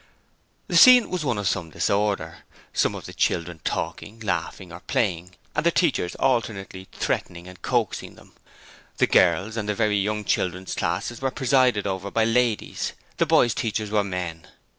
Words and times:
The 0.67 0.77
scene 0.77 1.11
was 1.11 1.23
one 1.23 1.37
of 1.37 1.47
some 1.47 1.69
disorder: 1.69 2.39
some 2.73 2.95
of 2.95 3.05
the 3.05 3.13
children 3.13 3.59
talking, 3.63 4.19
laughing 4.19 4.71
or 4.73 4.79
playing, 4.79 5.35
and 5.55 5.63
the 5.63 5.69
teachers 5.69 6.15
alternately 6.15 6.87
threatening 6.91 7.47
and 7.47 7.61
coaxing 7.61 8.15
them. 8.15 8.33
The 8.97 9.05
girls' 9.05 9.57
and 9.57 9.69
the 9.69 9.75
very 9.75 9.97
young 9.97 10.25
children's 10.25 10.73
classes 10.73 11.21
were 11.21 11.29
presided 11.29 11.85
over 11.85 12.09
by 12.09 12.25
ladies: 12.25 12.93
the 13.17 13.27
boys' 13.27 13.53
teachers 13.53 13.91
were 13.91 14.03
men. 14.03 14.47